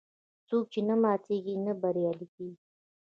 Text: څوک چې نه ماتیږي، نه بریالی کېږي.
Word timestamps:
څوک 0.47 0.65
چې 0.73 0.79
نه 0.87 0.95
ماتیږي، 1.03 1.55
نه 1.65 1.73
بریالی 1.81 2.27
کېږي. 2.35 2.63